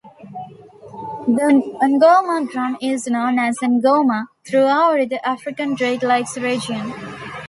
The 1.27 1.75
ngoma 1.85 2.49
drum 2.49 2.75
is 2.81 3.05
known 3.05 3.37
as 3.37 3.59
"engoma" 3.61 4.29
throughout 4.47 5.09
the 5.09 5.23
African 5.23 5.75
Great 5.75 6.01
Lakes 6.01 6.39
region. 6.39 6.91